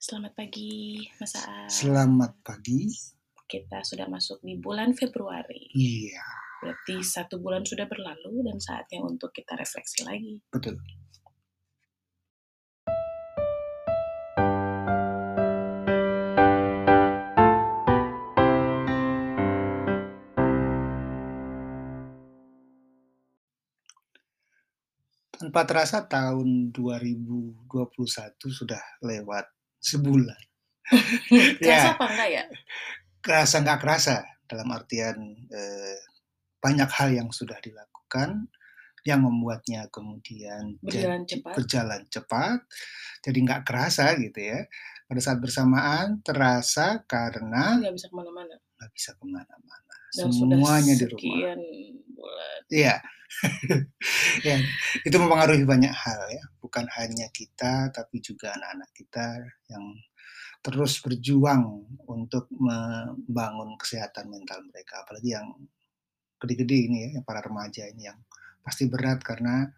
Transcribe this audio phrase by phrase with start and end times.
[0.00, 1.68] Selamat pagi, Mas Aam.
[1.68, 2.88] Selamat pagi.
[3.44, 5.68] Kita sudah masuk di bulan Februari.
[5.76, 6.24] Iya,
[6.64, 10.40] Berarti satu bulan sudah berlalu dan saatnya untuk kita refleksi lagi.
[10.48, 10.80] betul.
[25.36, 27.68] Tanpa terasa tahun 2021
[28.48, 30.40] sudah lewat sebulan.
[31.60, 32.44] Kerasa Ya, apa enggak ya?
[33.20, 35.16] kerasa nggak kerasa dalam artian
[35.46, 35.98] eh,
[36.56, 38.48] banyak hal yang sudah dilakukan
[39.00, 41.52] yang membuatnya kemudian Berjalan jadi cepat.
[41.56, 42.58] berjalan cepat,
[43.22, 44.60] jadi nggak kerasa gitu ya.
[45.04, 48.54] Pada saat bersamaan terasa karena Nggak bisa ke mana-mana.
[48.76, 51.54] nggak bisa ke mana-mana, semuanya di rumah.
[52.20, 52.60] Bulan.
[52.68, 52.94] Iya,
[54.48, 54.56] ya,
[55.08, 59.26] itu mempengaruhi banyak hal ya, bukan hanya kita tapi juga anak-anak kita
[59.72, 59.84] yang
[60.60, 65.48] terus berjuang untuk membangun kesehatan mental mereka, apalagi yang
[66.36, 68.20] gede-gede ini ya, yang para remaja ini yang
[68.60, 69.72] pasti berat karena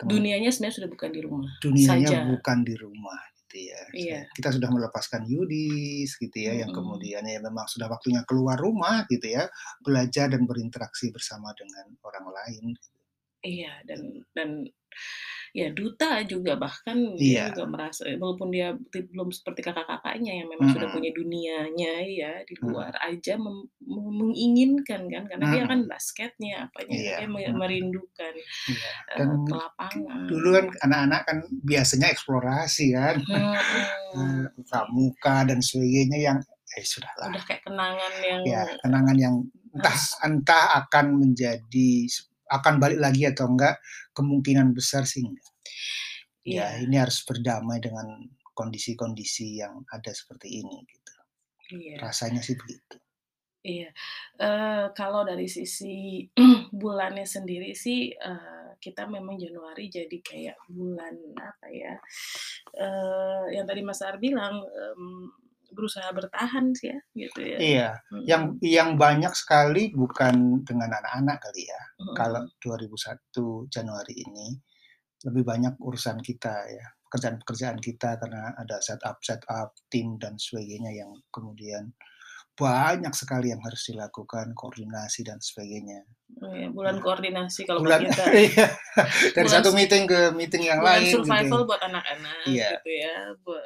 [0.00, 1.50] teman Dunianya sebenarnya sudah bukan di rumah.
[1.60, 2.24] dunianya Saja.
[2.24, 3.20] bukan di rumah
[3.52, 3.80] gitu ya.
[3.92, 4.20] Iya.
[4.32, 6.96] Kita sudah melepaskan Yudis gitu ya, yang Mm-mm.
[6.96, 9.44] kemudian ya memang sudah waktunya keluar rumah gitu ya,
[9.84, 12.64] belajar dan berinteraksi bersama dengan orang lain.
[13.42, 14.48] Iya dan dan
[15.52, 17.44] ya duta juga bahkan dia Iya.
[17.52, 20.96] juga merasa walaupun dia belum seperti kakak-kakaknya yang memang sudah Mm-mm.
[20.96, 26.96] punya dunianya ya di luar aja mem- mem- menginginkan kan karena dia kan basketnya apanya
[26.96, 27.16] Iya.
[27.20, 28.32] dia merindukan
[28.64, 28.90] Iya.
[29.12, 33.16] eh, Dan ke lapangan dulu kan anak-anak kan biasanya eksplorasi kan,
[34.16, 36.38] eh, pramuka dan sebagainya yang
[36.72, 39.34] eh sudahlah udah kayak kenangan yang ya kenangan yang
[39.76, 42.08] entah harus entah akan menjadi
[42.58, 43.80] akan balik lagi atau enggak
[44.16, 45.48] kemungkinan besar sih enggak.
[46.56, 48.08] Ya iya ini harus berdamai dengan
[48.58, 51.12] kondisi-kondisi yang ada seperti ini gitu.
[51.70, 52.96] iya Rasanya sih begitu.
[53.62, 53.94] Iya,
[54.42, 56.26] eee, kalau dari sisi
[56.82, 61.94] bulannya sendiri sih, eee, kita memang Januari jadi kayak bulan apa ya,
[62.74, 65.41] eee, yang tadi Mas Ar bilang, mmm,
[65.76, 67.58] berusaha bertahan sih ya, gitu ya.
[67.58, 67.88] Iya,
[68.28, 71.82] yang Mhm, yang banyak sekali bukan dengan anak-anak kali ya.
[72.00, 72.52] mhm Kalau mhm.
[72.62, 74.48] 2001 Januari ini
[75.26, 81.92] lebih banyak urusan kita ya, pekerjaan-pekerjaan kita karena ada setup-setup tim dan sebagainya yang kemudian
[82.52, 86.04] banyak sekali yang harus dilakukan, koordinasi dan sebagainya.
[86.42, 88.24] Oh ya, bulan Nah, koordinasi kalau buat bulan kita.
[88.48, 88.66] iya,
[89.36, 91.68] dari Bulan satu meeting ke meeting yang bulan lain gitu survival ya.
[91.68, 92.70] buat anak-anak Iya.
[92.76, 93.62] gitu ya, bua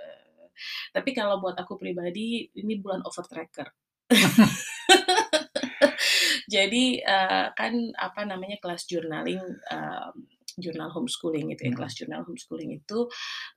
[0.95, 3.69] tapi kalau buat aku pribadi ini bulan overtracker.
[6.55, 10.11] Jadi, eee, kan apa namanya, kelas journaling, mmm,
[10.57, 11.79] jurnal homeschooling gitu ya, Mhm.
[11.79, 12.99] kelas jurnal homeschooling itu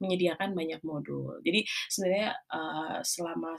[0.04, 1.40] menyediakan banyak modul.
[1.48, 3.56] Jadi sebenarnya, eee, selama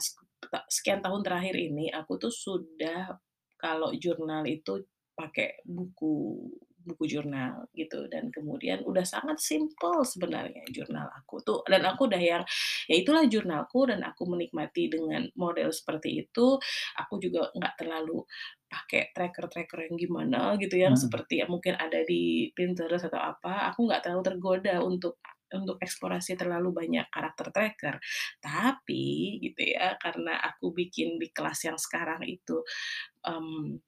[0.69, 3.17] sekian tahun terakhir ini aku tuh sudah
[3.57, 4.85] kalau jurnal itu
[5.17, 6.49] pakai buku
[6.83, 12.21] buku jurnal gitu dan kemudian udah sangat simpel sebenarnya jurnal aku tuh dan aku udah
[12.21, 12.43] yang,
[12.89, 16.57] ya itulah jurnalku dan aku menikmati dengan model seperti itu.
[16.99, 18.23] Aku juga nggak terlalu
[18.71, 20.95] pakai tracker-tracker yang gimana gitu yang Mhm.
[20.95, 25.19] seperti yang mungkin ada di Pinterest atau apa, aku nggak terlalu tergoda untuk
[25.51, 27.95] untuk eksplorasi terlalu banyak karakter tracker.
[28.39, 32.63] Tapi gitu ya, karena aku bikin di kelas yang sekarang itu,
[33.25, 33.79] mmm,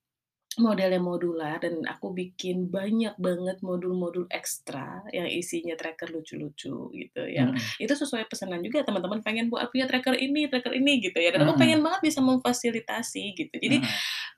[0.61, 7.53] modelnya modular dan aku bikin banyak banget modul-modul ekstra yang isinya tracker lucu-lucu gitu, yang
[7.53, 7.81] Mhm.
[7.81, 11.43] itu sesuai pesanan juga teman-teman pengen buat punya tracker ini tracker ini gitu ya, dan
[11.47, 11.61] aku Mhm.
[11.61, 13.55] pengen banget bisa memfasilitasi gitu.
[13.57, 13.87] Jadi Mhm.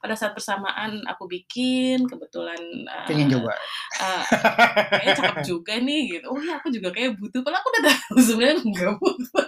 [0.03, 2.59] pada saat bersamaan aku bikin, kebetulan,
[3.07, 3.53] Pengen eee coba?
[4.01, 4.25] eee,
[4.95, 8.17] kayaknya cakep juga nih gitu, oh ya aku juga kayaknya butuh, padahal aku udah tahu
[8.27, 9.44] sebenarnya nggak butuh.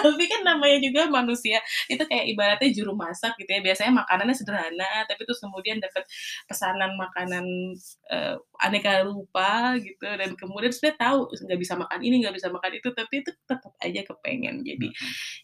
[0.16, 1.58] Tapi kan namanya juga manusia,
[1.90, 6.04] itu kayak ibaratnya juru masak gitu ya, biasanya makanannya sederhana, tapi terus kemudian dapat
[6.48, 7.44] pesanan makanan,
[8.10, 12.72] eee, aneka rupa gitu, dan kemudian sebenarnya tahu nggak bisa makan ini, nggak bisa makan
[12.76, 14.54] itu, tapi itu tetap aja kepengen.
[14.66, 14.88] Jadi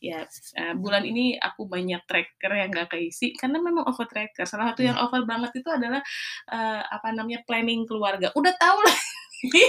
[0.05, 0.25] ya,
[0.59, 4.45] eee, bulan ini aku banyak tracker yang nggak keisi karena memang overtracker.
[4.49, 5.05] Salah satu yang Iya.
[5.09, 6.01] over banget itu adalah,
[6.51, 8.31] eee, apa namanya, planning keluarga.
[8.37, 8.97] Udah tahu lah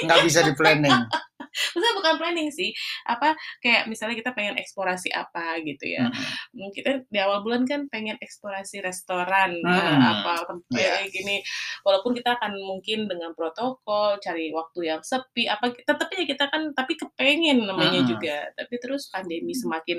[0.05, 0.93] Nggak bisa di-planning.
[1.57, 2.69] maksudnya bukan planning sih,
[3.09, 3.33] apa,
[3.65, 6.05] kayak misalnya kita pengen eksplorasi apa gitu ya,
[6.53, 9.97] mmm, kita di awal bulan kan pengen eksplorasi restoran, Mhm.
[9.97, 11.01] apa, tem Iya.
[11.01, 11.35] kayak gini,
[11.81, 16.61] walaupun kita akan mungkin dengan protokol, cari waktu yang sepi, apa, tetep aja kita kan
[16.77, 18.09] tapi kepengen namanya Mhm.
[18.09, 19.97] juga, tapi terus pandemi semakin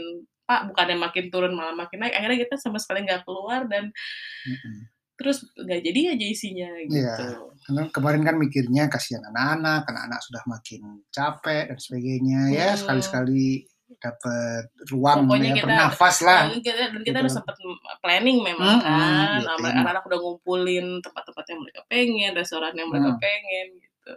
[0.49, 3.93] Pak, bukannya makin turun malah makin naik, akhirnya kita sama sekali nggak keluar dan
[4.49, 4.89] Mhm.
[5.19, 7.27] Terus nggak jadi aja isinya Iya, gitu.
[7.67, 12.79] karena kemarin kan mikirnya kasihan anak-anak, anak-anak sudah makin capek dan sebagainya, ya Mhm.
[12.81, 13.67] sekali-sekali
[13.99, 16.41] dapat ruang Pokoknya ya, kita bernafas lah.
[16.47, 17.37] dan kita dan kita Gitu udah loh.
[17.41, 17.57] sempet
[18.05, 19.73] planning memang Mhm, kan, gitu ya.
[19.75, 23.21] anak-anak udah ngumpulin tempat-tempat yang mereka pengen, restoran yang mereka Mhm.
[23.21, 24.13] pengen, gitu.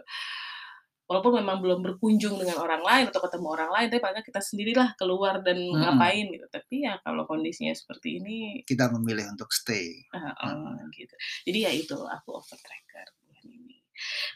[1.12, 4.40] Walaupun memang belum berkunjung dengan orang lain atau ketemu orang lain, tapi paling nggak kita
[4.40, 5.82] sendirilah keluar dan Mhm.
[5.84, 6.46] ngapain gitu.
[6.48, 10.06] Tapi ya kalau kondisinya seperti ini Kita memilih untuk stay.
[10.12, 10.92] heeh, Mhm.
[10.92, 11.14] gitu.
[11.48, 13.76] Jadi ya itu, aku overtracker bulan ini.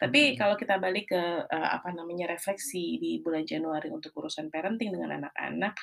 [0.02, 0.40] Tapi Mhm.
[0.40, 5.20] kalau kita balik ke, eee, apa namanya, refleksi di bulan Januari untuk urusan parenting dengan
[5.24, 5.74] anak-anak,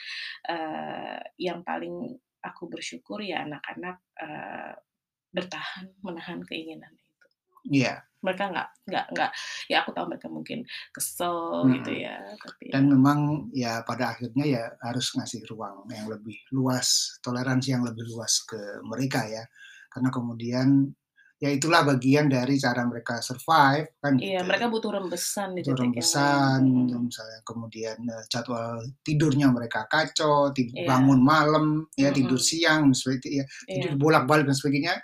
[0.50, 4.74] eee, yang paling aku bersyukur ya anak-anak, eee,
[5.36, 7.28] bertahan menahan keinginannya itu.
[7.66, 8.07] Iya.
[8.23, 9.31] Mereka nggak nggak nggak
[9.71, 10.59] ya aku tahu mereka mungkin
[10.95, 12.03] kesel gitu Mhm.
[12.05, 17.19] ya, tapi Dan ya memang ya pada akhirnya ya harus ngasih ruang yang lebih luas,
[17.23, 19.43] toleransi yang lebih luas ke mereka ya.
[19.93, 20.69] Karena kemudian
[21.41, 24.47] ya itulah bagian dari cara mereka survive kan Iya, gitu.
[24.47, 27.03] mereka butuh rembesan Butuh yang rembesan, mhm.
[27.07, 30.83] misalnya kemudian, eee, jadwal tidurnya mereka kacau, tid Iya.
[30.83, 32.43] bangun malam, ya tidur Mhm.
[32.43, 33.93] siang dan sebagainya, Iya.
[33.93, 34.95] tidur bolak-balik dan sebagainya.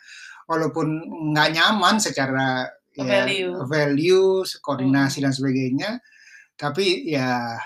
[0.50, 0.88] Walaupun
[1.36, 2.68] nggak nyaman secara
[2.98, 3.70] ya Value.
[3.70, 6.00] values, koordinasi dan sebagainya,
[6.60, 7.58] tapi ya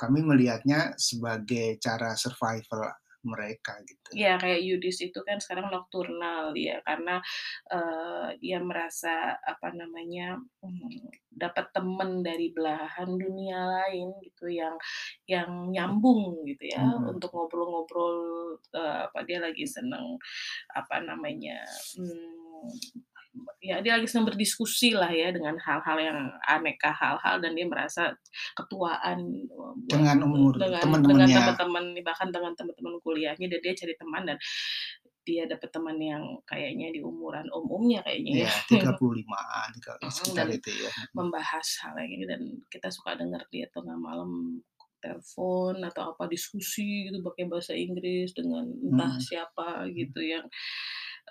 [0.00, 2.90] kami melihatnya sebagai cara survival
[3.26, 4.14] mereka gitu.
[4.16, 7.20] Iya, kayak Yudis itu kan sekarang nokturnal ya, karena,
[7.68, 14.80] eee, dia merasa, apa namanya, mmm, dapat temen dari belahan dunia lain gitu yang
[15.28, 17.12] yang nyambung gitu ya, Mhm.
[17.12, 18.16] untuk ngobrol-ngobrol,
[18.72, 20.16] eee, apa, dia lagi seneng,
[20.76, 21.58] apa namanya,
[21.96, 22.76] mmm,
[23.60, 28.14] ya dia lagi senang berdiskusi lah ya dengan hal-hal yang aneka hal-hal dan dia merasa
[28.54, 29.18] ketuaan,
[29.48, 31.36] buat Dengan umur dengan dengan teman-temannya.
[31.38, 34.38] teman-teman, bahkan dengan teman-teman kuliahnya dan dia cari teman dan
[35.28, 38.48] dia dapat teman yang kayaknya di umuran om-omnya kayaknya ya.
[38.48, 40.90] Iya, 35-an, tiga Mhm, sekitar dan itu ya.
[41.12, 42.42] Membahas hal yang ini dan
[42.72, 44.64] kita suka dengar dia tengah malam
[44.98, 49.22] telepon atau apa, diskusi gitu pakai bahasa Inggris dengan entah Mhm.
[49.22, 50.42] siapa gitu yang,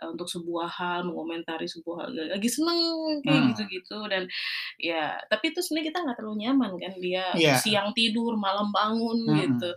[0.05, 2.79] untuk sebuah hal, mengomentari sebuah hal, lagi seneng
[3.25, 3.51] kayak Mmm.
[3.55, 4.23] gitu-gitu dan
[4.81, 7.57] ya tapi itu sebenarnya kita nggak terlalu nyaman kan, dia Iya.
[7.57, 9.69] siang tidur, malam bangun Mhm gitu.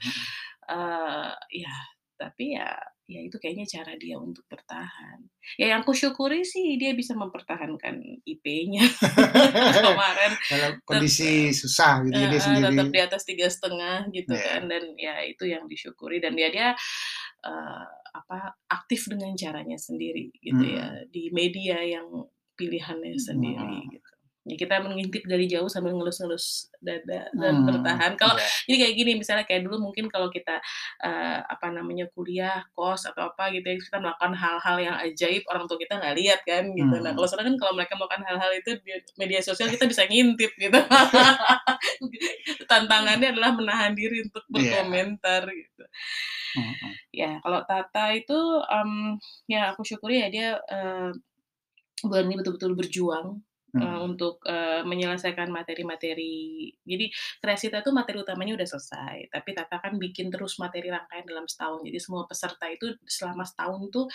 [0.70, 1.30] Eee,
[1.64, 1.74] ya
[2.20, 2.68] tapi ya
[3.10, 5.18] ya itu kayaknya cara dia untuk bertahan.
[5.58, 8.86] Ya yang kusyukuri sih dia bisa mempertahankan IP-nya
[9.84, 14.42] kemarin tet kondisi susah gitu ya, dia heeh, tetap sendiri di atas 3,5 gitu Iya.
[14.42, 16.68] kan dan ya itu yang disyukuri dan dia dia,
[17.46, 17.84] eee,
[18.14, 21.04] apa, aktif dengan caranya sendiri gitu ya, Mhm.
[21.10, 22.08] di media yang
[22.58, 23.90] pilihannya sendiri Mhm.
[23.90, 24.10] gitu.
[24.48, 28.16] Ya kita mengintip dari jauh sambil ngelus-ngelus dada dan Mmm, bertahan.
[28.16, 28.48] Kalau iya.
[28.64, 30.58] jadi kayak gini misalnya kayak dulu mungkin kalau kita,
[31.04, 35.68] eee, apa namanya, kuliah, kos, atau apa gitu ya, kita melakukan hal-hal yang ajaib, orang
[35.68, 36.94] tua kita nggak lihat kan gitu.
[37.04, 37.28] Nah kalau Mhm.
[37.28, 38.90] sekarang kan kalau mereka melakukan hal-hal itu di
[39.20, 40.78] media sosial kita bisa ngintip gitu.
[42.70, 44.50] Tantangannya adalah menahan diri untuk Iya.
[44.54, 45.84] berkomentar gitu.
[46.56, 46.90] Mhm.
[47.14, 48.34] Ya kalau Tata itu,
[48.66, 49.18] mmm,
[49.50, 51.10] yang aku syukuri ya dia, eee,
[52.06, 53.28] bulan ini betul-betul berjuang,
[53.78, 54.06] eee, Mhm.
[54.06, 57.06] untuk, eee, menyelesaikan materi-materi jadi
[57.42, 61.82] Kreasita itu materi utamanya udah selesai, tapi Tata kan bikin terus materi rangkaian dalam setahun.
[61.86, 64.06] Jadi semua peserta itu selama setahun tuh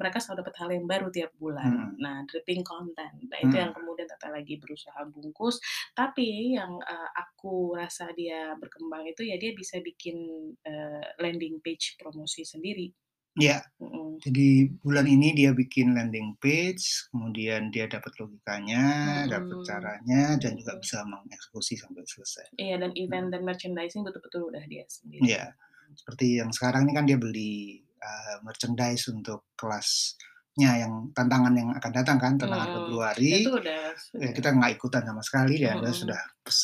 [0.00, 1.76] mereka selalu dapat hal yang baru tiap bulan.
[1.76, 1.98] Mhm.
[2.00, 3.16] Nah, dripping content.
[3.30, 3.76] Nah itu yang Mhm.
[3.76, 5.60] kemudian Tata lagi berusaha bungkus,
[5.96, 10.16] tapi yang, eee, aku rasa dia berkembang itu ya dia bisa bikin,
[10.64, 12.92] eee, landing page promosi sendiri.
[13.36, 13.60] Iya.
[13.80, 14.20] Mhm.
[14.24, 18.84] Jadi bulan ini dia bikin landing page, kemudian dia dapat logikanya,
[19.28, 19.62] dapat Mhm.
[19.62, 22.46] caranya, dan juga bisa mengeksekusi sampai selesai.
[22.56, 23.32] Iya dan event Mhm.
[23.32, 25.28] dan merchandising betul-betul udah dia sendiri.
[25.28, 25.52] Iya.
[25.96, 31.92] Seperti yang sekarang ini kan dia beli, eee, merchandise untuk kelasnya yang tantangan yang akan
[31.92, 32.76] datang kan, tantangan Mhm.
[32.76, 33.32] Februari.
[33.40, 33.82] Itu udah
[34.16, 36.00] Ya kita nggak ikutan sama sekali, dia dia Mhm.
[36.02, 36.20] sudah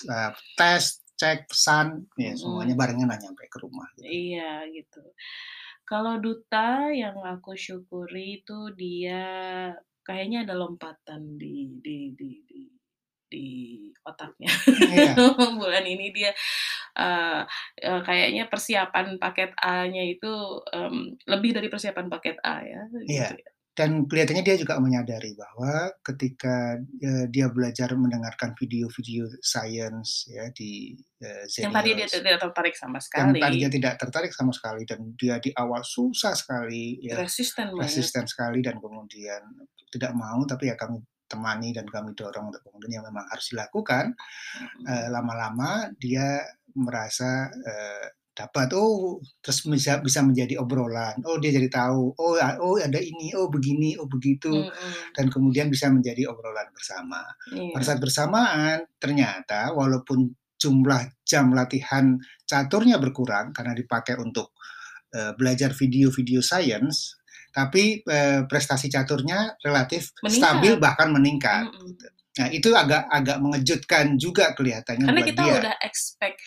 [0.09, 0.85] eee, tes,
[1.21, 4.09] cek, pesan, ya semuanya barangnya udah nyampe ke rumah gitu.
[4.11, 4.43] Iya
[4.75, 4.99] gitu.
[5.93, 9.23] Kalau Duta yang aku syukuri itu dia
[10.09, 12.61] kayaknya ada lompatan di di di di
[13.33, 13.47] di
[14.11, 14.51] otaknya.
[14.91, 15.13] Iya.
[15.61, 16.31] Bulan ini dia,
[17.03, 17.41] eee
[17.85, 20.33] eee, kayaknya persiapan paket A-nya itu,
[20.75, 23.29] mmm, lebih dari persiapan paket A ya, Iya.
[23.29, 23.51] gitu ya.
[23.77, 30.93] Dan kelihatannya dia juga menyadari bahwa ketika, eee, dia belajar mendengarkan video-video sains ya di,
[31.25, 32.13] eee, Yang tadi dia Zenius.
[32.13, 33.73] tidak tertarik sama Yang tadinya sekali.
[33.73, 38.13] tidak tertarik sama sekali dan dia di awal susah sekali ya, Resisten banget.
[38.13, 39.43] resisten sekali dan kemudian
[39.93, 44.17] tidak mau, tapi ya kami temani dan kami dorong untuk kemudian yang memang harus dilakukan.
[44.55, 45.13] Mhm.
[45.13, 46.41] lama-lama dia
[46.77, 52.35] merasa, eee, dapat, oh terus bisa bisa menjadi obrolan, oh dia jadi tahu, oh
[52.65, 55.13] oh ada ini, oh begini, oh begitu, Mhm.
[55.13, 57.21] dan kemudian bisa menjadi obrolan bersama.
[57.53, 57.85] Pada Iya.
[57.85, 62.17] saat bersamaan ternyata walaupun jumlah jam latihan
[62.49, 64.55] caturnya berkurang karena dipakai untuk
[65.13, 67.21] uh, belajar video-video science,
[67.53, 70.41] tapi uh, prestasi caturnya relatif meningkat.
[70.41, 71.69] stabil bahkan meningkat.
[71.69, 72.21] Mm -hmm.
[72.33, 75.05] Nah itu agak agak mengejutkan juga kelihatannya.
[75.05, 75.55] Karena kita dia.
[75.61, 76.41] udah expect,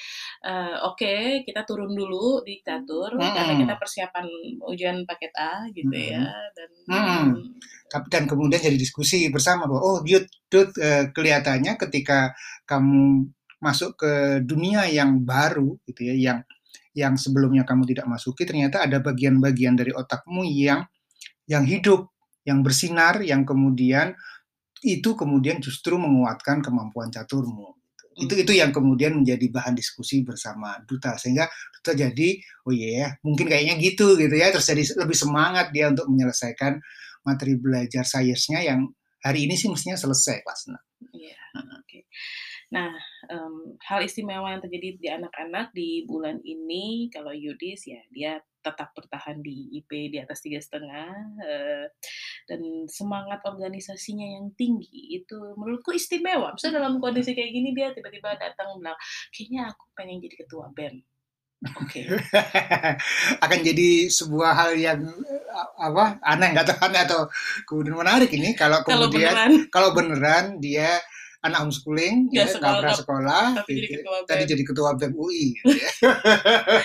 [0.46, 3.34] uh, oke okay, kita turun dulu di catur mm -hmm.
[3.34, 4.26] karena kita persiapan
[4.70, 6.14] ujian paket A gitu mm -hmm.
[6.14, 6.70] ya dan.
[6.86, 7.26] Mm -hmm.
[7.86, 12.34] Tapi dan kemudian jadi diskusi bersama bahwa oh Dut, Dut uh, kelihatannya ketika
[12.70, 13.30] kamu
[13.62, 14.14] masuk ke
[14.46, 16.40] dunia yang baru gitu ya, yang
[16.96, 20.88] yang sebelumnya kamu tidak masuki ternyata ada bagian-bagian dari otakmu yang
[21.46, 22.10] yang hidup,
[22.48, 24.16] yang bersinar, yang kemudian
[24.86, 27.74] itu kemudian justru menguatkan kemampuan caturmu.
[28.16, 32.30] Itu itu yang kemudian menjadi bahan diskusi bersama duta sehingga duta jadi
[32.64, 36.80] oh iya yeah, mungkin kayaknya gitu gitu ya terus jadi lebih semangat dia untuk menyelesaikan
[37.28, 38.88] materi belajar sainsnya yang
[39.20, 40.78] hari ini sih mestinya selesai kelas 6.
[42.74, 42.90] Nah,
[43.30, 48.98] um, hal istimewa yang terjadi di anak-anak di bulan ini, kalau Yudis ya dia tetap
[48.98, 51.86] bertahan di IP di atas tiga setengah uh,
[52.50, 56.58] dan semangat organisasinya yang tinggi itu menurutku istimewa.
[56.58, 58.98] Misalnya dalam kondisi kayak gini dia tiba-tiba datang bilang,
[59.30, 61.06] kayaknya aku pengen jadi ketua bem.
[61.82, 62.06] Oke.
[62.06, 62.06] Okay.
[63.44, 65.02] Akan jadi sebuah hal yang
[65.80, 67.22] apa aneh nggak tahu aneh atau
[67.64, 71.00] kemudian menarik ini kalau kemudian kalau beneran, kalau beneran dia
[71.46, 73.96] anak homeschooling ya, ya sekolah, pernah sekolah tapi jadi gitu.
[74.02, 75.90] ketua tadi jadi ketua BEM UI gitu ya.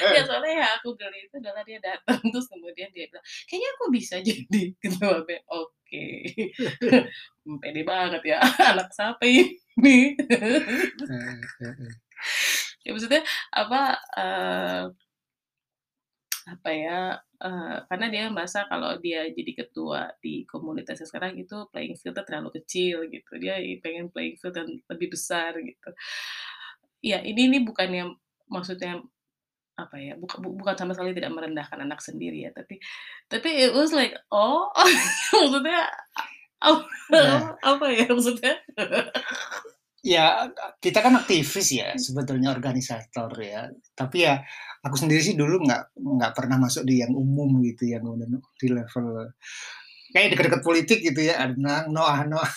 [0.20, 3.84] ya soalnya ya aku geli itu adalah dia datang terus kemudian dia bilang kayaknya aku
[3.88, 6.52] bisa jadi ketua BEM oke okay.
[7.64, 8.38] pede banget ya
[8.76, 10.14] anak siapa ini
[12.84, 13.22] ya maksudnya
[13.56, 14.84] apa uh,
[16.50, 16.98] apa ya
[17.38, 22.50] uh, karena dia merasa kalau dia jadi ketua di komunitasnya sekarang itu playing fieldnya terlalu
[22.58, 23.38] kecil gitu.
[23.38, 25.90] Dia pengen playing field yang lebih besar gitu.
[27.00, 28.10] Ya ini ini bukan yang
[28.50, 28.98] maksudnya
[29.78, 32.76] apa ya bukan bukan sama sekali tidak merendahkan anak sendiri ya tapi
[33.32, 34.68] tapi it was like oh
[35.32, 35.88] maksudnya
[36.60, 37.56] apa, nah.
[37.64, 38.60] apa ya maksudnya
[40.00, 40.48] ya
[40.80, 43.68] kita kan aktivis ya sebetulnya organisator ya.
[43.92, 44.40] Tapi ya
[44.80, 48.68] aku sendiri sih dulu nggak nggak pernah masuk di yang umum gitu yang kemudian di
[48.72, 49.28] level
[50.10, 52.50] kayak dekat-dekat politik gitu ya ada Noah Noah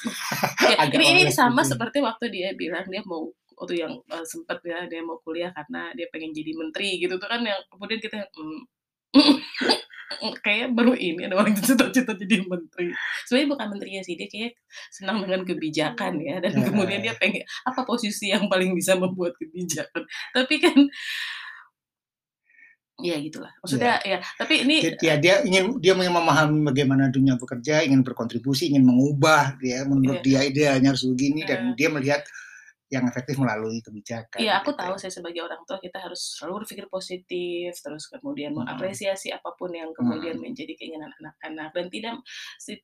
[0.66, 1.78] ya, ini, ini sama gitu.
[1.78, 5.94] seperti waktu dia bilang dia mau waktu yang uh, sempat ya dia mau kuliah karena
[5.94, 8.62] dia pengen jadi menteri gitu tuh kan yang kemudian kita mm,
[10.46, 12.94] kayak baru ini ada orang cita-cita jadi menteri.
[13.28, 14.58] Sebenarnya bukan menterinya sih, dia kayak
[14.90, 16.64] senang dengan kebijakan ya dan ya.
[16.68, 20.04] kemudian dia pengen apa posisi yang paling bisa membuat kebijakan.
[20.36, 20.78] Tapi kan
[23.02, 23.52] ya gitulah.
[23.60, 28.06] Maksudnya ya, ya tapi ini ya dia ingin dia ingin memahami bagaimana dunia bekerja, ingin
[28.06, 30.26] berkontribusi, ingin mengubah dia menurut ya.
[30.26, 32.22] dia idealnya harus begini dan dia melihat
[32.94, 34.38] yang efektif melalui kebijakan.
[34.38, 34.82] Iya, aku gitu.
[34.86, 38.62] tahu saya sebagai orang tua kita harus selalu berpikir positif, terus kemudian hmm.
[38.62, 40.46] mengapresiasi apa pun yang kemudian hmm.
[40.46, 42.14] menjadi keinginan anak-anak dan tidak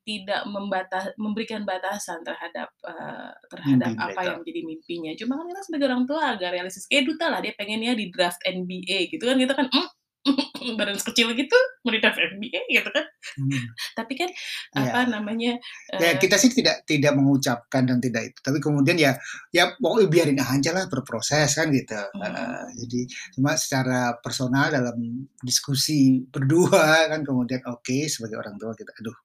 [0.02, 5.12] tidak membatas memberikan batasan terhadap uh, terhadap Mimpi apa yang menjadi mimpinya.
[5.14, 6.90] Cuma kan kita sebagai orang tua agak realistis.
[6.90, 9.99] Kayak duta lah dia pengennya di draft NBA gitu kan kita kan mm,
[10.80, 11.58] badan kecil gitu
[11.90, 13.06] di FBA gitu kan
[13.40, 13.66] hmm.
[13.98, 14.30] tapi kan
[14.76, 14.92] ya.
[14.94, 15.58] apa namanya
[15.96, 19.18] ya uh, kita sih tidak tidak mengucapkan dan tidak itu tapi kemudian ya
[19.50, 22.22] ya pokoknya biarin aja lah berproses kan gitu hmm.
[22.22, 23.02] uh, jadi
[23.34, 29.18] cuma secara personal dalam diskusi berdua kan kemudian oke okay, sebagai orang tua kita aduh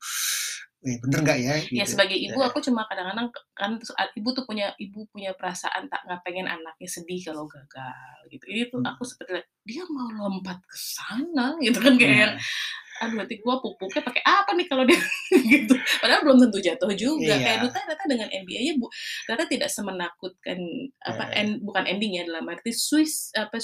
[0.85, 1.55] eh, bener nggak ya?
[1.65, 1.81] Gitu.
[1.81, 3.81] Ya sebagai ibu aku cuma kadang-kadang kan
[4.15, 8.45] ibu tuh punya ibu punya perasaan tak nggak pengen anaknya sedih kalau gagal gitu.
[8.47, 8.93] Ini tuh hmm.
[8.93, 14.03] aku seperti dia mau lompat ke sana gitu kan kayak hmm aduh nanti gue pupuknya
[14.07, 15.01] pakai apa nih kalau dia
[15.53, 17.43] gitu padahal belum tentu jatuh juga yeah.
[17.43, 18.87] kayak Duta ternyata dengan NBA-nya bu
[19.27, 20.59] ternyata tidak semenakutkan
[21.03, 21.39] apa yeah.
[21.43, 23.59] end, bukan endingnya dalam arti switch apa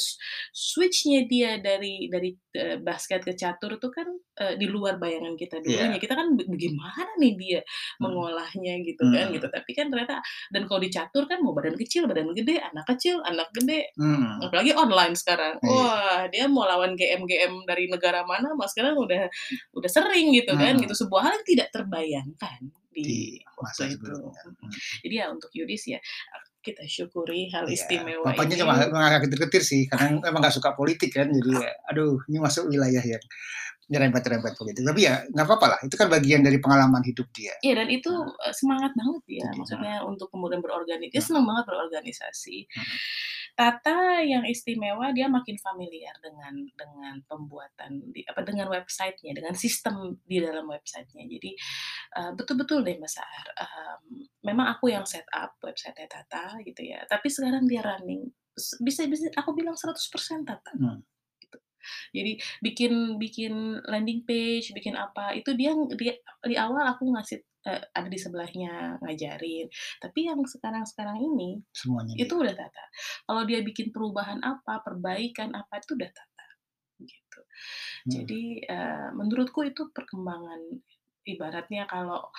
[0.50, 4.08] switchnya dia dari dari uh, basket ke catur itu kan
[4.42, 6.00] uh, di luar bayangan kita dulunya yeah.
[6.02, 8.02] kita kan bagaimana nih dia hmm.
[8.02, 9.18] mengolahnya gitu kan, hmm.
[9.20, 10.16] kan gitu tapi kan ternyata
[10.50, 14.42] dan kalau di catur kan mau badan kecil badan gede anak kecil anak gede hmm.
[14.42, 15.70] apalagi online sekarang yeah.
[15.70, 19.28] wah dia mau lawan GM GM dari negara mana mas sekarang udah udah
[19.78, 20.82] udah sering gitu kan hmm.
[20.88, 22.60] gitu sebuah hal yang tidak terbayangkan
[22.90, 23.20] di, di
[23.60, 24.08] masa itu.
[24.08, 24.72] Hmm.
[25.04, 26.00] Jadi ya untuk Yudis ya
[26.60, 28.62] kita syukuri hal ya, istimewa bapaknya ini.
[28.68, 32.68] cuma agak ketir-ketir sih karena emang gak suka politik kan jadi ya, aduh ini masuk
[32.68, 33.24] wilayah yang
[33.90, 37.74] nyerempet-nyerempet politik tapi ya nggak apa-apa lah itu kan bagian dari pengalaman hidup dia iya
[37.74, 38.54] dan itu hmm.
[38.54, 40.10] semangat banget ya maksudnya hmm.
[40.14, 42.96] untuk kemudian berorganisasi dia senang banget berorganisasi hmm.
[43.60, 50.16] Tata yang istimewa dia makin familiar dengan dengan pembuatan di, apa dengan websitenya, dengan sistem
[50.24, 51.28] di dalam websitenya.
[51.28, 51.50] Jadi
[52.16, 57.04] uh, betul-betul deh Mas Ar, um, memang aku yang set up website Tata gitu ya.
[57.04, 58.32] Tapi sekarang dia running
[58.80, 59.92] bisa bisa aku bilang 100%
[60.48, 60.98] Tata, Mmm.
[61.44, 61.58] gitu.
[62.16, 62.32] Jadi
[62.64, 66.16] bikin bikin landing page, bikin apa, itu dia dia
[66.48, 69.66] di awal aku ngasih eee, ada di sebelahnya ngajarin,
[70.02, 72.40] tapi yang sekarang-sekarang ini, Semuanya itu dia.
[72.40, 72.84] udah Tata.
[73.28, 76.46] Kalau dia bikin perubahan apa, perbaikan apa, itu udah Tata,
[77.04, 77.40] gitu.
[78.06, 78.30] Mhm.
[78.30, 80.60] Jadi, eee, menurutku itu perkembangan
[81.28, 82.30] ibaratnya kalau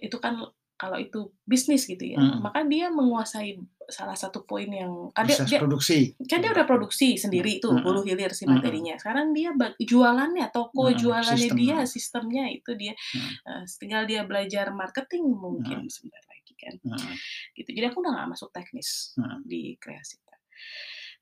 [0.00, 0.40] itu kan
[0.80, 2.40] kalau itu bisnis gitu ya, Mhm.
[2.42, 3.56] maka dia menguasai
[3.88, 6.14] salah satu poin yang kan dia dia produksi.
[6.26, 8.54] kan dia udah produksi sendiri tuh, mhm hulu hilir si mhm.
[8.58, 8.94] materinya.
[8.98, 12.44] Sekarang dia bag jualannya, toko Mhm, jualannya dia, sistemnya.
[12.50, 13.32] itu dia, Mhm.
[13.46, 17.14] eee, tinggal dia belajar marketing mungkin sebentar lagi kan, Mhm.
[17.58, 17.70] gitu.
[17.76, 19.38] Jadi aku udah nggak masuk teknis Mhm.
[19.46, 20.34] di Kreasita.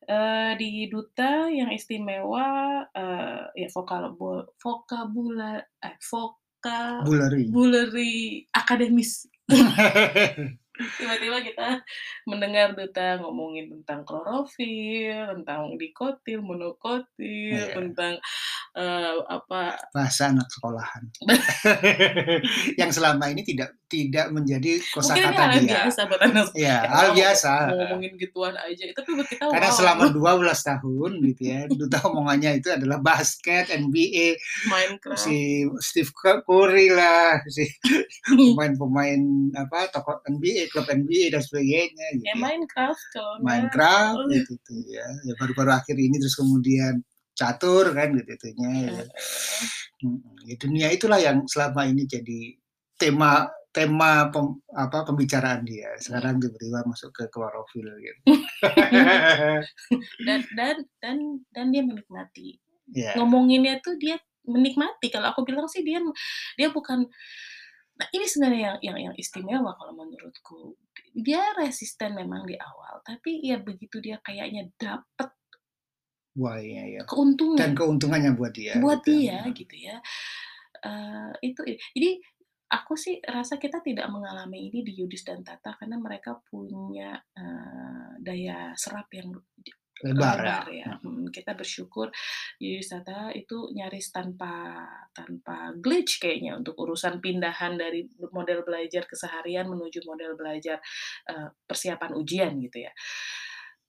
[0.08, 5.96] Eee, di Duta yang istimewa, eee, ya vokabo vokabula eh,
[7.04, 7.44] Bulary.
[7.44, 9.28] vocabulary akademis.
[10.74, 11.66] Tiba-tiba kita
[12.30, 17.78] mendengar Duta ngomongin tentang klorofil, tentang dikotil, monokotil, Iya.
[17.78, 18.18] tentang,
[18.74, 21.02] eee, apa Bahasa anak sekolahan.
[22.80, 25.86] Yang selama ini tidak tidak menjadi kosakata dia.
[25.86, 29.76] biasa buat anak Iya, ya hal biasa, ngomongin gituan aja, tapi buat kita Karena wow.
[29.78, 34.34] selama 12 tahun gitu ya, Duta omongannya itu adalah basket, NBA,
[34.66, 35.18] Minecraft.
[35.22, 37.62] si Steve Cu Curry lah, si
[38.50, 39.20] pemain-pemain
[39.54, 42.42] apa, tokoh NBA, klub NBA dan sebagainya gitu Ya ya.
[42.42, 46.98] Minecraft kalau Minecraft gitu tuh ya, ya baru-baru akhir ini terus kemudian
[47.34, 49.04] catur kan gitu itunya ya.
[50.46, 52.54] Ya dunia itulah yang selama ini jadi
[52.94, 55.90] tema tema pem apa, pembicaraan dia.
[55.98, 58.20] Sekarang tiba-tiba masuk ke klorofil gitu.
[60.22, 61.16] Dan dan dan
[61.50, 62.62] dan dia menikmati.
[62.94, 63.18] Iya.
[63.18, 65.98] Ngomonginnya tuh dia menikmati, kalau aku bilang sih dia
[66.54, 67.08] dia bukan
[67.94, 70.78] nah ini sebenarnya yang yang yang istimewa kalau menurutku.
[71.14, 75.30] Dia resisten memang di awal, tapi ya begitu dia kayaknya dapet
[76.40, 77.02] Wah, iya iya.
[77.08, 79.10] keuntungan Dan keuntungannya buat dia buat gitu.
[79.10, 80.02] dia gitu ya,
[80.84, 81.62] eee, itu
[81.96, 82.10] jadi
[82.74, 88.10] aku sih rasa kita tidak mengalami ini di Yudis dan Tata karena mereka punya, eee,
[88.22, 89.70] daya serap yang di
[90.02, 90.54] Lebar ya.
[90.54, 92.10] lebar ya, mhm, kita bersyukur
[92.62, 94.84] Yudis Tata itu nyaris tanpa
[95.16, 100.78] tanpa glitch kayaknya untuk urusan pindahan dari model belajar keseharian menuju model belajar,
[101.30, 102.92] eee, persiapan ujian gitu ya.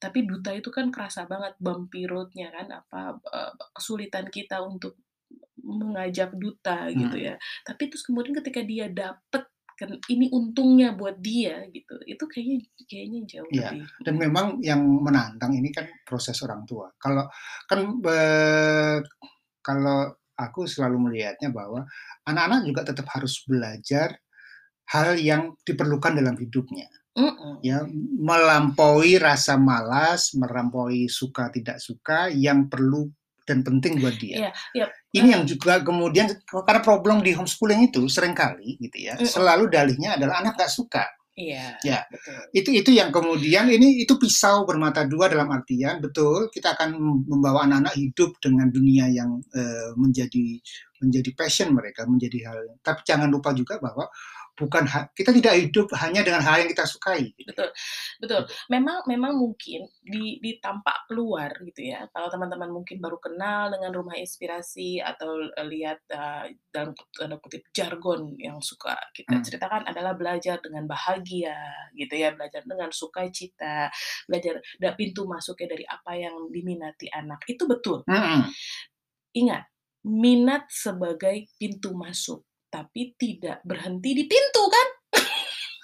[0.05, 3.01] Tapi Duta itu kan kerasa banget bumpy road-nya kan, apa,
[3.35, 4.93] eee, kesulitan kita untuk
[5.63, 7.27] mengajak Duta gitu Mhm.
[7.27, 7.35] ya.
[7.67, 9.43] Tapi terus kemudian ketika dia dapet
[9.79, 14.17] kan ini untungnya buat dia gitu, itu kayaknya kayaknya jauh Iya, lebih dan mhm.
[14.17, 16.89] memang yang menantang ini kan proses orang tua.
[16.97, 17.29] Kalau
[17.69, 18.97] kan, eee,
[19.61, 21.85] kalau aku selalu melihatnya bahwa
[22.25, 24.17] anak-anak juga tetap harus belajar
[24.93, 26.89] hal yang diperlukan dalam hidupnya.
[27.63, 27.87] Ya,
[28.19, 33.07] melampaui rasa malas, melampaui suka tidak suka yang perlu
[33.47, 34.49] dan penting buat dia.
[34.49, 39.15] Iya iya, Ini yang juga kemudian karena problem di homeschooling itu sering kali gitu ya,
[39.15, 39.31] Mhm.
[39.31, 41.07] selalu dalihnya adalah anak nggak suka.
[41.35, 42.39] Iya, Ya, betul.
[42.55, 46.95] itu itu yang kemudian ini itu pisau bermata dua dalam artian betul kita akan
[47.27, 50.45] membawa anak-anak hidup dengan dunia yang, eee, menjadi
[51.03, 54.07] menjadi passion mereka, menjadi hal tapi jangan lupa juga bahwa
[54.59, 54.83] bukan
[55.17, 57.69] kita tidak hidup hanya dengan hal yang kita sukai gitu Betul
[58.21, 58.41] betul.
[58.47, 58.53] Gitu.
[58.73, 63.91] Memang memang mungkin di di tampak luar gitu ya, kalau teman-teman mungkin baru kenal dengan
[63.93, 69.45] Rumah Inspirasi atau, eee, lihat, eee, dalam tanda kutip "jargon" yang suka kita Mmm.
[69.45, 71.55] ceritakan adalah belajar dengan bahagia
[71.93, 73.91] gitu ya, belajar dengan sukacita,
[74.27, 78.05] belajar da pintu masuknya dari apa yang diminati anak, itu betul.
[78.07, 78.55] Mhm.
[79.35, 79.67] Ingat,
[80.07, 84.87] minat sebagai pintu masuk, tapi tidak berhenti di pintu kan?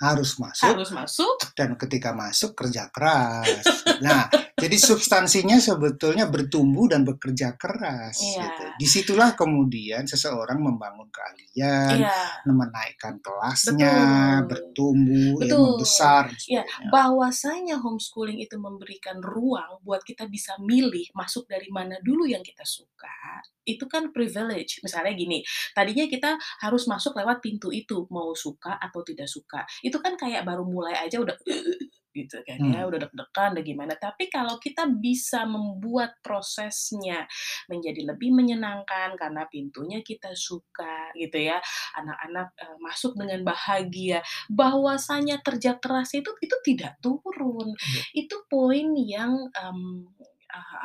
[0.01, 3.61] Harus masuk Harus masuk dan ketika masuk kerja keras.
[4.01, 4.25] Nah,
[4.61, 8.37] jadi substansinya sebetulnya bertumbuh dan bekerja keras gitu.
[8.37, 8.77] Iya.
[8.77, 12.45] Di situlah kemudian seseorang membangun keahlian, Iya.
[12.45, 13.97] menaikkan kelasnya,
[14.45, 14.49] Betul.
[14.53, 15.59] bertumbu, ya Betul.
[15.65, 21.97] membesar dan Iya, bahwasanya homeschooling itu memberikan ruang buat kita bisa milih masuk dari mana
[22.05, 24.81] dulu yang kita suka, itu kan privilege.
[24.85, 25.41] Misalnya gini,
[25.73, 29.65] tadinya kita harus masuk lewat pintu itu, mau suka atau tidak suka.
[29.81, 31.35] Itu kan kayak baru mulai aja udah
[32.15, 32.91] gitu kan ya, Mmm.
[32.91, 33.93] udah deg-degan, udah gimana.
[33.99, 37.25] Tapi kalau kita bisa membuat prosesnya
[37.71, 41.59] menjadi lebih menyenangkan karena pintunya kita suka gitu ya,
[41.97, 44.19] anak-anak, eee, masuk dengan bahagia,
[44.51, 47.75] bahwasanya kerja keras itu itu tidak turun.
[47.87, 48.03] Iya.
[48.15, 49.79] Itu poin yang, eee,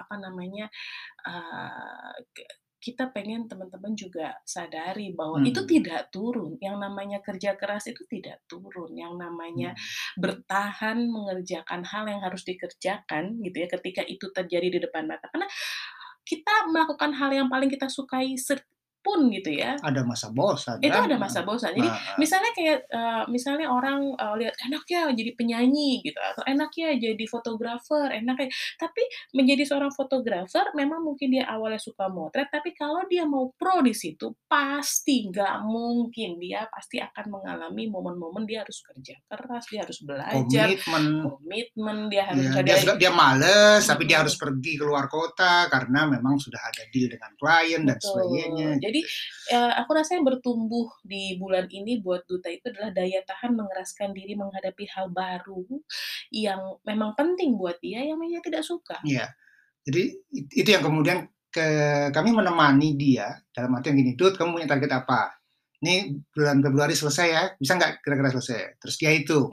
[0.03, 0.71] apa namanya,
[2.35, 2.45] ke
[2.79, 5.49] kita pengen teman-teman juga sadari bahwa Hmm.
[5.49, 10.21] itu tidak turun, yang namanya kerja keras itu tidak turun, yang namanya Hmm.
[10.23, 15.27] bertahan mengerjakan hal yang harus dikerjakan gitu ya, ketika itu terjadi di depan mata.
[15.33, 15.49] Karena
[16.27, 18.35] kita melakukan hal yang paling kita sukai
[19.07, 21.05] pun gitu ya, Ada masa bosan itu kan?
[21.09, 21.73] ada masa bosan.
[21.73, 22.21] Jadi Heeh.
[22.21, 26.92] misalnya kayak, eee, misalnya orang, eee, lihat, "Enak ya jadi penyanyi," gitu, atau, "Enak ya
[27.01, 32.77] jadi fotografer, enak ya." Tapi menjadi seorang fotografer memang mungkin dia awalnya suka motret, tapi
[32.77, 38.62] kalau dia mau pro di situ, pasti nggak mungkin, dia pasti akan mengalami momen-momen dia
[38.69, 41.07] harus kerja keras, dia harus belajar, Komitmen.
[41.23, 44.27] komitmen, dia harus Ya, dia sudah dia males, tapi dia Mhm.
[44.27, 48.71] harus pergi keluar kota karena memang sudah ada deal dengan klien dan sebagainya.
[48.75, 48.83] Betul.
[48.97, 53.53] Jadi, eee, aku rasa yang bertumbuh di bulan ini buat duta itu adalah daya tahan
[53.53, 55.65] mengeraskan diri menghadapi hal baru
[56.33, 58.99] yang memang penting buat dia, yang dia tidak suka.
[59.05, 59.29] Iya.
[59.87, 60.03] Jadi
[60.35, 61.19] it itu yang kemudian
[61.51, 61.67] ke
[62.13, 65.33] kami menemani dia dalam artian gini, "Dut, kamu punya target apa?
[65.85, 69.49] Ini bulan Februari selesai ya, bisa nggak kira-kira selesai?" Terus dia hitung,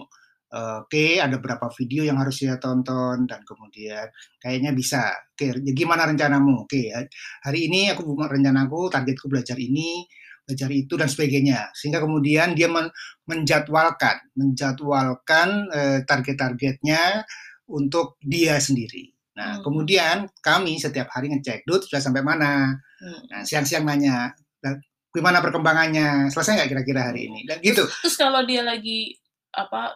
[0.53, 4.05] eee, oke ada berapa video yang harus dia tonton dan kemudian
[4.37, 5.09] kayaknya bisa.
[5.33, 6.69] Oke, ya gimana rencanamu?
[6.69, 7.01] Oke, ya
[7.41, 10.05] hari ini aku rencanaku targetku belajar ini,
[10.45, 11.73] belajar itu dan sebagainya.
[11.73, 12.87] Sehingga kemudian dia men
[13.25, 17.25] menjadwalkan menjadwalkan, eee, target-targetnya
[17.73, 19.09] untuk dia sendiri.
[19.33, 19.63] Nah, Hmm.
[19.65, 23.21] kemudian kami setiap hari ngecek, "Dut, sudah sampai mana?" Mhm.
[23.33, 24.29] Nah, siang-siang nanya,
[24.61, 24.77] "Lah,
[25.09, 26.29] gimana perkembangannya?
[26.29, 27.81] Selesai nggak kira-kira hari ini?" Dan gitu.
[28.05, 29.17] Terus kalau dia lagi
[29.55, 29.95] apa,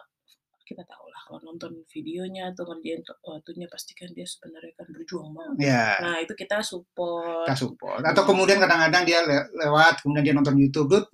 [0.68, 5.32] kita tahulah kalau nonton videonya atau ngerjain tu itunya pasti kan dia sebenarnya kan berjuang
[5.32, 5.56] banget.
[5.64, 5.88] Iya.
[6.04, 7.48] Nah, itu kita support.
[7.48, 8.04] Kita support.
[8.04, 11.06] Atau kemudian kadang-kadang dia le lewat, kemudian dia nonton YouTube, "Dut,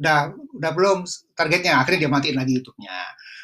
[0.00, 1.04] udah udah belum
[1.36, 2.96] targetnya?" Akhirnya dia matiin lagi YouTube-nya.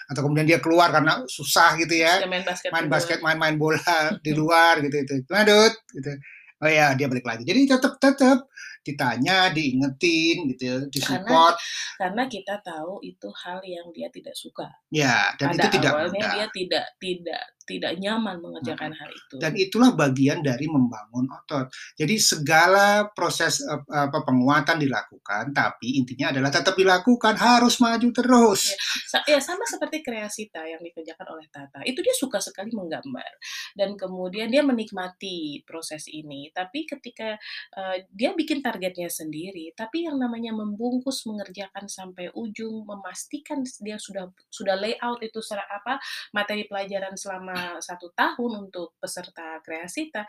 [0.08, 3.78] Atau kemudian dia keluar karena susah gitu ya, Dia main basket main basket, main-main bola
[4.24, 5.14] di luar gitu itu.
[5.28, 6.12] "Gimana, Dut?" Gitu.
[6.60, 7.44] Oh ya, dia balik lagi.
[7.44, 8.48] Jadi tetep tetep
[8.80, 11.54] ditanya, diingetin gitu ya, Karena di-support.
[12.00, 14.68] karena kita tahu itu hal yang dia tidak suka.
[14.88, 16.32] Ya, dan Pada itu tidak awalnya mudah.
[16.34, 19.36] dia tidak tidak tidak nyaman mengerjakan hal itu.
[19.38, 21.70] Dan itulah bagian dari membangun otot.
[21.94, 28.74] Jadi segala proses apa, penguatan dilakukan, tapi intinya adalah tetap dilakukan, harus maju Ya, terus.
[29.06, 31.78] sa ya sama seperti kreasita yang dikerjakan oleh Tata.
[31.86, 33.38] Itu dia suka sekali menggambar
[33.78, 36.50] dan kemudian dia menikmati proses ini.
[36.50, 37.38] Tapi ketika,
[37.78, 44.30] eee, dia bikin targetnya sendiri, tapi yang namanya membungkus, mengerjakan sampai ujung, memastikan dia sudah
[44.46, 45.98] sudah layout itu sera apa,
[46.30, 50.22] materi pelajaran selama 1 tahun untuk peserta kreasita,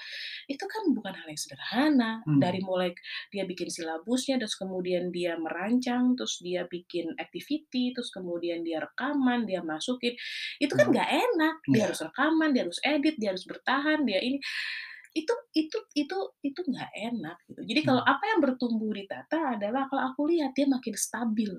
[0.49, 2.11] itu kan bukan hal yang sederhana.
[2.25, 2.41] Hmm.
[2.41, 2.89] Dari mulai
[3.29, 9.45] dia bikin silabusnya, terus kemudian dia merancang, terus dia bikin activity, terus kemudian dia rekaman,
[9.45, 10.17] dia masukin.
[10.57, 10.97] Itu kan Hmm.
[10.97, 11.55] nggak enak.
[11.69, 11.83] Dia Iya.
[11.93, 14.41] harus rekaman, dia harus edit, dia harus bertahan, dia ini.
[15.11, 17.61] Itu itu itu itu nggak enak gitu.
[17.67, 18.13] Jadi kalau Hmm.
[18.15, 21.51] apa yang bertumbuh di Tata adalah kalau aku lihat dia makin stabil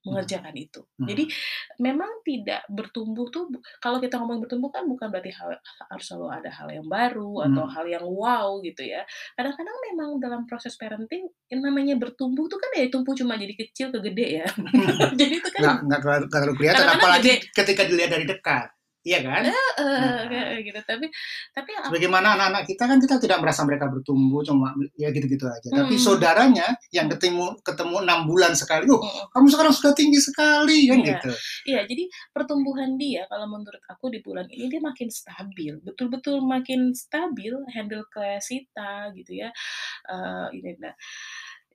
[0.00, 0.16] Hmm.
[0.16, 0.80] mengerjakan itu.
[0.96, 1.08] Hmm.
[1.12, 1.28] Jadi
[1.76, 3.52] memang tidak bertumbuh tuh
[3.84, 7.68] kalau kita ngomong bertumbuh kan bukan berarti hal harus selalu ada hal yang baru atau
[7.68, 7.72] Hmm.
[7.76, 9.04] hal yang wow gitu ya.
[9.36, 13.92] Kadang-kadang memang dalam proses parenting yang namanya bertumbuh tuh kan ya tumbuh cuma jadi kecil
[13.92, 14.46] ke gede ya.
[15.20, 16.00] Jadi itu kan nggak nggak
[16.32, 17.52] terlalu kelihatan, apalagi gede.
[17.52, 18.72] ketika dilihat dari dekat.
[19.04, 19.44] Iya kan?
[19.44, 19.54] Heeh,
[19.96, 20.20] Nah.
[20.30, 20.80] kayak gitu.
[20.90, 21.06] Tapi
[21.56, 25.70] tapi yang Sebagaimana anak-anak kita kan kita tidak merasa mereka bertumbuh, cuma ya gitu-gitu aja.
[25.72, 25.96] Tapi Mhm.
[25.96, 29.30] saudaranya yang ketemu ketemu 6 bulan sekali, "Loh, Mhm.
[29.32, 31.16] kamu sekarang sudah tinggi sekali," kan Iya.
[31.16, 31.32] gitu.
[31.68, 36.90] Iya, jadi pertumbuhan dia kalau menurut aku di bulan ini dia makin stabil, betul-betul makin
[36.96, 39.54] stabil handle kreasita gitu ya,
[40.10, 40.94] eee, ini nah,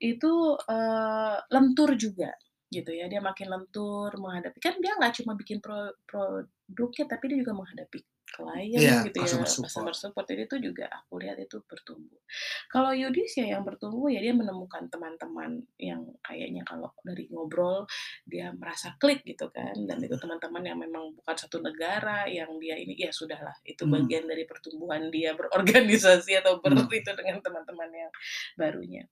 [0.01, 0.33] itu,
[0.67, 2.31] eee, lentur juga
[2.75, 7.37] gitu ya, dia makin lentur menghadapi kan dia nggak cuma bikin pro produknya, tapi dia
[7.45, 9.63] juga menghadapi klien Iya, gitu ya, support.
[9.63, 12.19] customer support, jadi itu juga aku lihat itu bertumbuh.
[12.67, 17.87] Kalau Yudis ya yang bertumbuh ya dia menemukan teman-teman yang kayaknya kalau dari ngobrol
[18.27, 22.75] dia merasa klik gitu kan, dan itu teman-teman yang memang bukan satu negara yang dia
[22.75, 24.03] ini, ya sudahlah itu Hmm.
[24.03, 26.91] bagian dari pertumbuhan dia berorganisasi atau ber Hmm.
[26.91, 28.11] itu dengan teman-teman yang
[28.59, 29.05] barunya.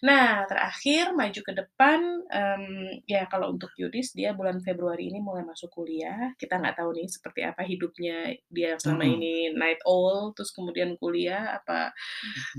[0.00, 5.44] Nah, terakhir maju ke depan, mmm, ya kalau untuk Yudis dia bulan Februari ini mulai
[5.44, 9.14] masuk kuliah, kita nggak tahu nih seperti apa hidupnya dia selama Mhm.
[9.20, 11.92] ini night owl, terus kemudian kuliah apa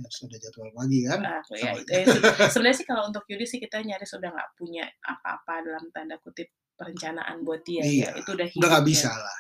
[0.02, 1.22] Harus ada jadwal pagi kan?
[1.22, 2.22] Aku ya ya sih.
[2.54, 6.50] Sebenarnya sih kalau untuk Yudis sih kita nyaris udah nggak punya apa-apa dalam tanda kutip
[6.80, 8.18] perencanaan buat dia Iya, ya.
[8.22, 9.38] Itu udah udah nggak bisa lah.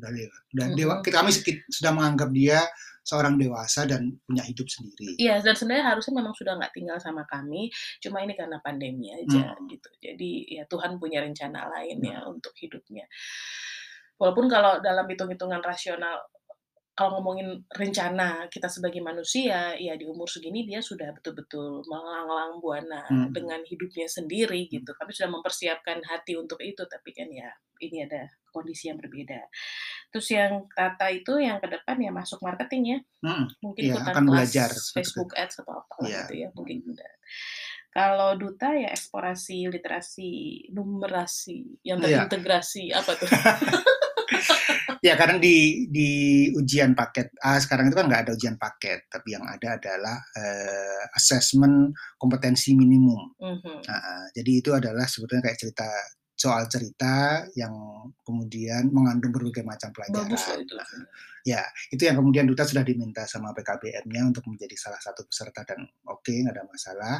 [0.00, 1.12] Udah dewa udah dewa Mhm.
[1.12, 1.30] kami
[1.68, 2.60] sudah menganggap dia
[3.00, 5.16] seorang dewasa dan punya hidup sendiri.
[5.16, 9.56] Iya, dan sebenarnya harusnya memang sudah nggak tinggal sama kami, cuma ini karena pandemi aja
[9.56, 9.66] Mhm.
[9.72, 9.90] gitu.
[10.00, 12.32] Jadi ya Tuhan punya rencana lain ya Mhm.
[12.38, 13.08] untuk hidupnya.
[14.20, 16.20] Walaupun kalau dalam hitung-hitungan rasional
[17.00, 23.08] kalau ngomongin rencana kita sebagai manusia, ya di umur segini dia sudah betul-betul melanglang buana
[23.08, 23.32] Mhm.
[23.32, 24.84] dengan hidupnya sendiri Mhm.
[24.84, 24.90] gitu.
[24.92, 27.48] Kami sudah mempersiapkan hati untuk itu, tapi kan ya
[27.80, 29.40] ini ada kondisi yang berbeda.
[30.12, 32.98] Terus yang kata itu yang ke depan ya masuk marketing ya.
[33.24, 33.46] Mhm.
[33.64, 36.20] Mungkin ikutan akan kelas belajar Facebook Ads atau apalah Iya.
[36.28, 37.12] gitu ya, mungkin udah.
[37.90, 40.30] Kalau duta ya eksplorasi literasi
[40.68, 42.28] numerasi yang Iya.
[42.28, 43.24] terintegrasi, apa tuh?
[45.06, 46.10] Ya kadang di di
[46.52, 51.02] ujian paket A sekarang itu kan nggak ada ujian paket, tapi yang ada adalah, eee,
[51.16, 53.32] assessment kompetensi minimum.
[53.40, 53.80] Mhm.
[53.80, 55.88] Heeh, jadi itu adalah sebetulnya kayak cerita
[56.40, 57.72] soal cerita yang
[58.24, 60.24] kemudian mengandung berbagai macam pelajaran.
[60.24, 60.72] Bagus itu.
[60.72, 60.88] Nah,
[61.44, 61.60] ya
[61.92, 66.32] itu yang kemudian duta sudah diminta sama PKBM-nya untuk menjadi salah satu peserta dan oke
[66.32, 67.16] nggak ada masalah.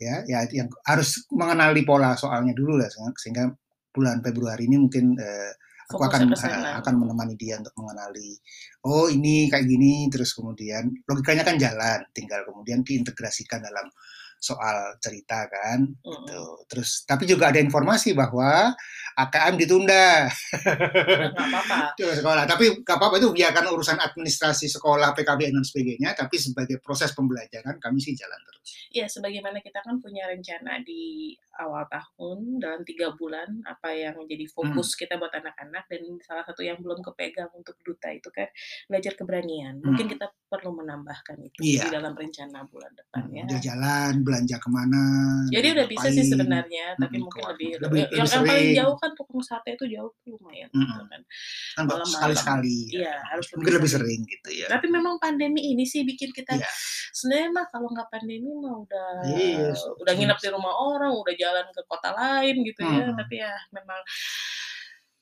[0.00, 2.88] Ya, ya yang harus mengenali pola soalnya dulu lah
[3.20, 3.52] sehingga
[3.94, 5.52] bulan Februari ini mungkin, eee,
[5.90, 6.80] aku akan sana.
[6.80, 8.36] akan menemani dia untuk mengenali,
[8.88, 13.86] oh ini kayak gini, terus kemudian logikanya kan jalan, tinggal kemudian diintegrasikan dalam
[14.44, 16.44] soal cerita kan, gitu.
[16.44, 16.68] Mhm.
[16.68, 18.76] Terus tapi juga ada informasi bahwa
[19.16, 20.28] AKM ditunda.
[20.28, 21.96] Nggak apa-apa.
[22.20, 27.16] Sekolah, tapi nggak apa-apa itu biarkan urusan administrasi sekolah, PKBN dan sebagainya, tapi sebagai proses
[27.16, 28.68] pembelajaran kami sih jalan terus.
[28.92, 34.46] Ya sebagaimana kita kan punya rencana di awal tahun dalam 3 bulan apa yang menjadi
[34.62, 34.72] Mhm.
[34.74, 38.48] fokus kita buat anak-anak dan salah satu yang belum kepegang untuk duta itu kan
[38.90, 39.78] belajar keberanian.
[39.82, 40.12] Mungkin Mhm.
[40.12, 41.90] kita perlu menambahkan itu di Iya.
[41.90, 43.46] dalam rencana bulan depan Mhm, ya.
[43.46, 45.02] dia jalan, belanja ke mana,
[45.52, 48.68] Jadi udah bisa sih sebenarnya, tapi mhm, mungkin keluar lebih, lebih yang lebih yang paling
[48.68, 48.74] sering.
[48.74, 51.06] jauh kan tukang sate itu jauh tuh lumayan gitu Mhm.
[51.10, 51.20] kan.
[51.76, 52.08] Kan Malam-malam.
[52.08, 53.02] sekali-sekali ya.
[53.04, 54.04] Iya, harus Mungkin lebih sering.
[54.06, 54.66] sering gitu ya.
[54.70, 56.70] Tapi memang pandemi ini sih bikin kita Iya.
[57.12, 61.66] sebenarnya mah kalau nggak pandemi mah udah Iya, udah nginep di rumah orang, udah jalan
[61.76, 63.04] ke kota lain gitu ya.
[63.12, 63.16] Mhm.
[63.20, 64.00] Tapi ya memang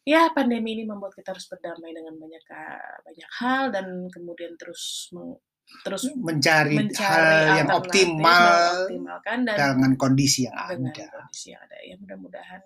[0.03, 2.63] ya pandemi ini membuat kita harus berdamai dengan banyak ka
[3.07, 5.39] banyak hal dan kemudian terus meng
[5.87, 11.07] terus Mencari hal mencari yang alternatif, optimal mengoptimalkan dan dengan kondisi yang dengan ada.
[11.23, 11.77] kondisi yang ada.
[11.81, 12.63] Ya mudah-mudahan,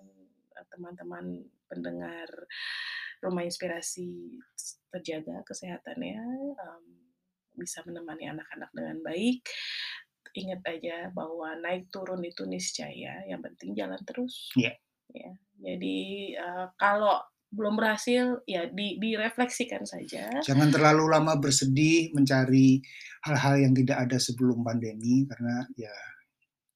[0.57, 1.25] eee, teman-teman
[1.69, 2.27] pendengar
[3.17, 4.37] Rumah Inspirasi
[4.93, 6.21] terjaga kesehatannya,
[6.53, 6.85] mmm,
[7.57, 9.41] bisa menemani anak-anak dengan baik.
[10.35, 14.51] Ingat aja bahwa naik turun itu niscaya, yang penting jalan terus.
[14.57, 14.75] Iya.
[15.15, 15.31] Ya,
[15.63, 15.99] jadi,
[16.35, 20.27] eee, kalau belum berhasil ya di direfleksikan saja.
[20.43, 22.83] Jangan terlalu lama bersedih mencari
[23.23, 25.95] hal-hal yang tidak ada sebelum pandemi karena ya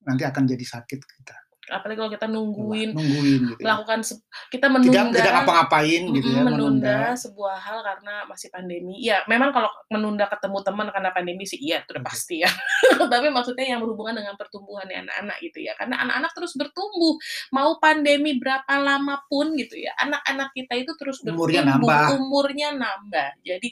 [0.08, 1.38] nanti akan jadi sakit kita.
[1.69, 3.65] Apalagi kalau kita nungguin nungguin gitu ya.
[3.69, 4.17] melakukan sep
[4.50, 7.21] kita Tidak menunda tidak ngapa-ngapain gitu mhm, ya, menunda menunda.
[7.21, 8.95] sebuah hal karena masih pandemi.
[8.97, 12.10] Ya memang kalau menunda ketemu teman karena pandemi sih iya, itu udah Oke.
[12.10, 12.50] pasti ya.
[13.13, 15.78] Tapi maksudnya yang berhubungan dengan pertumbuhannya anak-anak gitu ya.
[15.78, 17.13] Karena anak-anak terus bertumbuh,
[17.54, 22.08] mau pandemi berapa lama pun gitu ya, anak-anak kita itu terus Umurnya bertumbuh, nambah.
[22.17, 23.30] umurnya nambah.
[23.45, 23.69] Jadi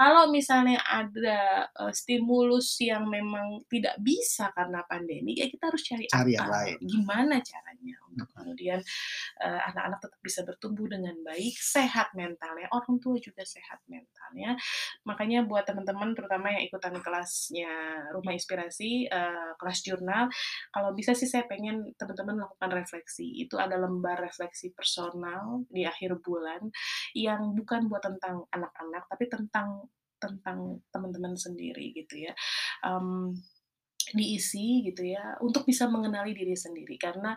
[0.00, 1.40] kalau misalnya ada,
[1.80, 6.50] eee, stimulus yang memang tidak bisa karena pandemi, ya kita harus cari Cari yang akal,
[6.54, 6.78] lain.
[6.92, 7.96] gimana caranya.
[8.28, 8.80] Kemudian,
[9.42, 14.56] eee, anak-anak tetap bisa bertumbuh dengan baik, sehat mentalnya, orang tua juga sehat mentalnya.
[15.08, 17.72] Makanya buat teman-teman terutama yang ikutan kelasnya
[18.14, 20.28] Rumah Inspirasi, eee, kelas jurnal,
[20.74, 23.26] kalau bisa sih saya pengen teman-teman melakukan refleksi.
[23.44, 26.68] Itu ada lembar refleksi personal di akhir bulan,
[27.16, 29.88] yang bukan buat tentang anak-anak, tapi tentang
[30.20, 32.32] tentang teman-teman sendiri gitu ya.
[32.84, 33.32] Mmm,
[34.14, 36.98] diisi gitu ya, untuk bisa mengenali diri sendiri.
[37.00, 37.34] Karena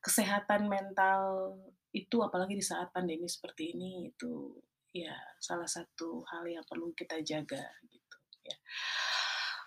[0.00, 1.54] kesehatan mental
[1.92, 4.56] itu apalagi di saat pandemi seperti ini, itu
[4.92, 8.16] ya salah satu hal yang perlu kita jaga gitu
[8.48, 8.56] ya.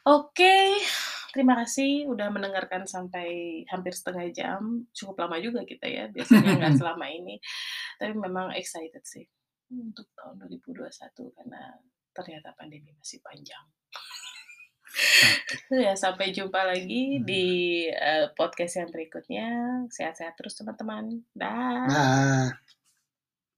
[0.09, 0.79] Oke,
[1.35, 6.73] terima kasih udah mendengarkan sampai hampir setengah jam, cukup lama juga kita ya, biasanya nggak
[6.81, 7.37] selama ini.
[7.99, 9.27] Tapi memang excited sih
[9.69, 10.89] untuk tahun 2021
[11.37, 11.61] karena
[12.15, 13.65] ternyata pandemi masih panjang.
[15.69, 17.45] Ya sampai jumpa lagi di,
[17.89, 19.47] eee, podcast yang berikutnya.
[19.93, 21.21] Sehat-sehat terus teman-teman.
[21.33, 21.85] Dah.
[21.85, 22.45] Dah.